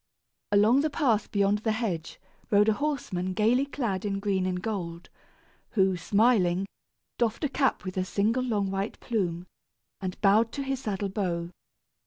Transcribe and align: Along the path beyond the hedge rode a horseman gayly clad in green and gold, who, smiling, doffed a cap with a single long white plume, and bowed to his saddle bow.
Along 0.51 0.79
the 0.81 0.89
path 0.89 1.29
beyond 1.29 1.59
the 1.59 1.73
hedge 1.73 2.19
rode 2.49 2.69
a 2.69 2.73
horseman 2.73 3.33
gayly 3.33 3.67
clad 3.67 4.03
in 4.03 4.19
green 4.19 4.47
and 4.47 4.59
gold, 4.59 5.11
who, 5.73 5.95
smiling, 5.95 6.65
doffed 7.19 7.43
a 7.43 7.49
cap 7.49 7.85
with 7.85 7.97
a 7.97 8.03
single 8.03 8.41
long 8.41 8.71
white 8.71 8.99
plume, 8.99 9.45
and 9.99 10.19
bowed 10.19 10.51
to 10.53 10.63
his 10.63 10.79
saddle 10.79 11.09
bow. 11.09 11.51